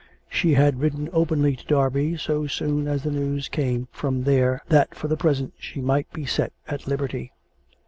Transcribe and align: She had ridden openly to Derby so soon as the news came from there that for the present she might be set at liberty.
She 0.31 0.55
had 0.55 0.79
ridden 0.79 1.09
openly 1.13 1.55
to 1.55 1.63
Derby 1.63 2.17
so 2.17 2.47
soon 2.47 2.87
as 2.87 3.03
the 3.03 3.11
news 3.11 3.47
came 3.47 3.87
from 3.91 4.23
there 4.23 4.63
that 4.67 4.95
for 4.95 5.07
the 5.07 5.15
present 5.15 5.53
she 5.59 5.79
might 5.79 6.11
be 6.11 6.25
set 6.25 6.51
at 6.67 6.87
liberty. 6.87 7.31